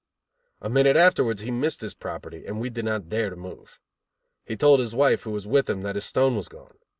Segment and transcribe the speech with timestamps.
[0.61, 3.79] A minute afterwards he missed his property, and we did not dare to move.
[4.43, 6.79] He told his wife, who was with him, that his stone was gone.